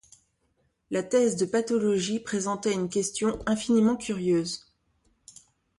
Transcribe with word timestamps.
La 0.89 1.03
thèse 1.03 1.35
de 1.35 1.45
pathologie 1.45 2.19
présentait 2.19 2.73
une 2.73 2.89
question 2.89 3.37
infiniment 3.45 3.95
curieuse. 3.95 4.65